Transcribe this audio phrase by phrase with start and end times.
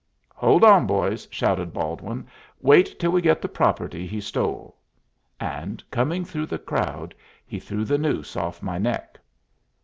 [0.33, 2.25] "Hold on, boys," shouted Baldwin;
[2.59, 4.75] "wait till we get the property he stole."
[5.39, 7.13] And, coming through the crowd,
[7.45, 9.19] he threw the noose off my neck.